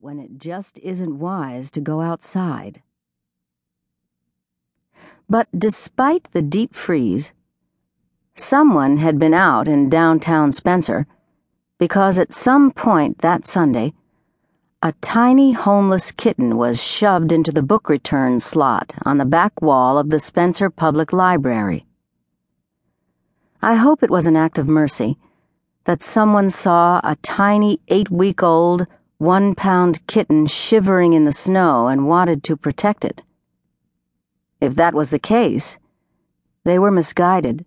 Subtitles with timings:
[0.00, 2.82] When it just isn't wise to go outside.
[5.28, 7.32] But despite the deep freeze,
[8.34, 11.06] someone had been out in downtown Spencer
[11.78, 13.92] because at some point that Sunday,
[14.82, 19.98] a tiny homeless kitten was shoved into the book return slot on the back wall
[19.98, 21.84] of the Spencer Public Library.
[23.60, 25.18] I hope it was an act of mercy
[25.84, 28.86] that someone saw a tiny eight week old,
[29.24, 33.22] one pound kitten shivering in the snow and wanted to protect it.
[34.60, 35.78] If that was the case,
[36.64, 37.64] they were misguided.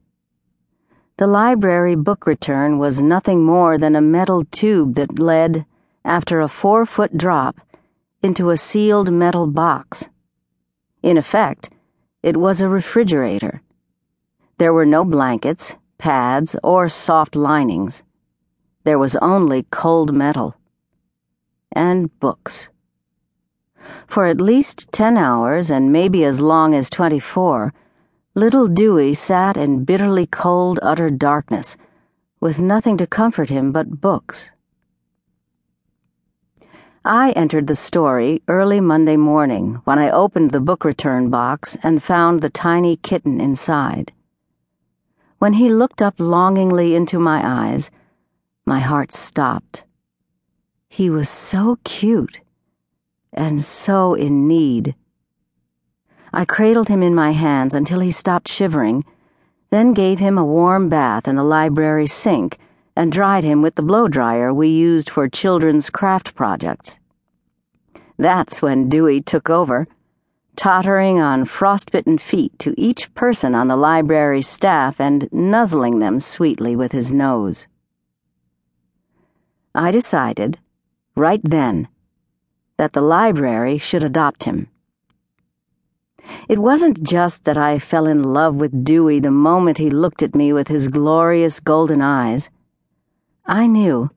[1.17, 5.65] The library book return was nothing more than a metal tube that led,
[6.05, 7.59] after a four foot drop,
[8.21, 10.09] into a sealed metal box.
[11.01, 11.69] In effect,
[12.21, 13.61] it was a refrigerator.
[14.59, 18.03] There were no blankets, pads, or soft linings.
[18.83, 20.56] There was only cold metal.
[21.77, 22.69] And books.
[24.07, 27.71] For at least ten hours, and maybe as long as twenty four,
[28.33, 31.77] little Dewey sat in bitterly cold, utter darkness,
[32.39, 34.49] with nothing to comfort him but books.
[37.05, 42.01] I entered the story early Monday morning when I opened the book return box and
[42.01, 44.11] found the tiny kitten inside.
[45.37, 47.91] When he looked up longingly into my eyes,
[48.65, 49.83] my heart stopped.
[50.89, 52.39] He was so cute
[53.33, 54.95] and so in need.
[56.33, 59.05] I cradled him in my hands until he stopped shivering,
[59.69, 62.57] then gave him a warm bath in the library sink
[62.95, 66.97] and dried him with the blow dryer we used for children's craft projects.
[68.17, 69.87] That's when Dewey took over,
[70.55, 76.75] tottering on frostbitten feet to each person on the library staff and nuzzling them sweetly
[76.75, 77.67] with his nose.
[79.75, 80.57] I decided,
[81.17, 81.87] right then,
[82.77, 84.69] that the library should adopt him.
[86.47, 90.35] It wasn't just that I fell in love with Dewey the moment he looked at
[90.35, 92.49] me with his glorious golden eyes.
[93.45, 94.11] I knew,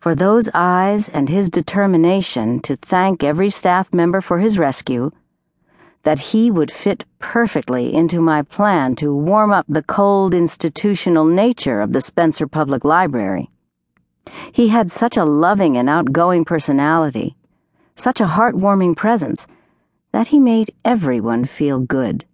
[0.00, 5.12] for those eyes and his determination to thank every staff member for his rescue,
[6.02, 11.80] that he would fit perfectly into my plan to warm up the cold institutional nature
[11.80, 13.50] of the Spencer Public Library.
[14.52, 17.36] He had such a loving and outgoing personality,
[17.96, 19.46] such a heartwarming presence,
[20.12, 22.24] that he made everyone feel good.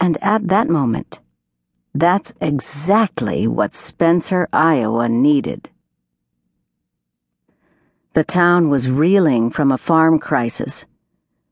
[0.00, 1.20] And at that moment,
[1.94, 5.70] that's exactly what Spencer, Iowa needed.
[8.14, 10.86] The town was reeling from a farm crisis,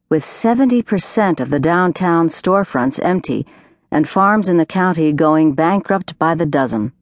[0.09, 3.47] with 70% of the downtown storefronts empty
[3.91, 6.93] and farms in the county going bankrupt by the dozen.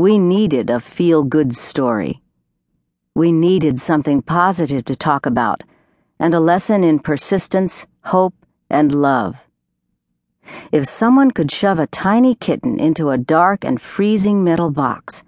[0.00, 2.22] We needed a feel good story.
[3.14, 5.62] We needed something positive to talk about,
[6.18, 8.32] and a lesson in persistence, hope,
[8.70, 9.36] and love.
[10.72, 15.22] If someone could shove a tiny kitten into a dark and freezing metal box,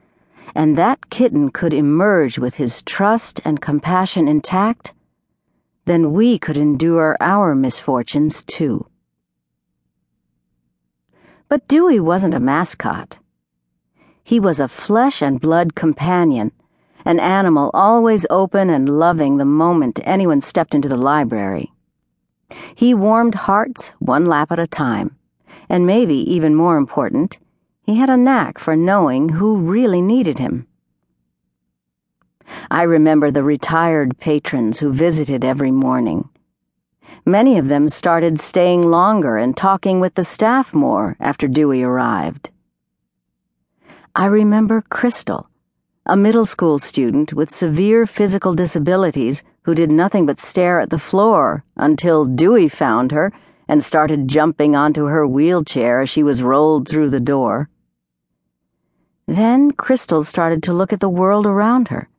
[0.55, 4.95] and that kitten could emerge with his trust and compassion intact,
[5.85, 8.87] then we could endure our misfortunes too.
[11.51, 13.19] But Dewey wasn't a mascot.
[14.25, 16.53] He was a flesh and blood companion,
[17.05, 21.73] an animal always open and loving the moment anyone stepped into the library.
[22.75, 25.17] He warmed hearts one lap at a time,
[25.69, 27.39] and maybe even more important,
[27.85, 30.67] he had a knack for knowing who really needed him.
[32.71, 36.29] I remember the retired patrons who visited every morning.
[37.25, 42.51] Many of them started staying longer and talking with the staff more after Dewey arrived.
[44.15, 45.49] I remember Crystal,
[46.05, 50.99] a middle school student with severe physical disabilities who did nothing but stare at the
[50.99, 53.33] floor until Dewey found her
[53.67, 57.71] and started jumping onto her wheelchair as she was rolled through the door.
[59.27, 62.11] Then Crystal started to look at the world around her.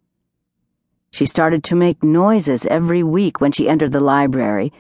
[1.11, 4.73] She started to make noises every week when she entered the library,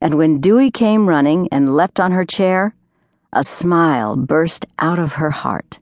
[0.00, 2.76] and when Dewey came running and leapt on her chair,
[3.32, 5.80] a smile burst out of her heart.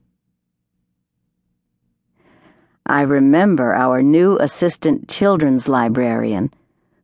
[2.85, 6.51] I remember our new assistant children's librarian,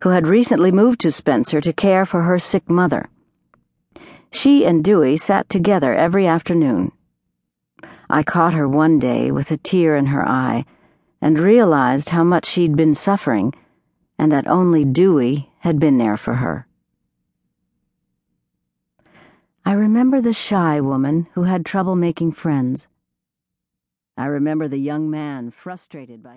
[0.04, 3.10] who had recently moved to Spencer to care for her sick mother.
[4.32, 6.92] She and Dewey sat together every afternoon.
[8.10, 10.66] I caught her one day with a tear in her eye
[11.22, 13.54] and realized how much she'd been suffering
[14.18, 16.68] and that only Dewey had been there for her.
[19.66, 22.88] I remember the shy woman who had trouble making friends.
[24.18, 26.36] I remember the young man frustrated by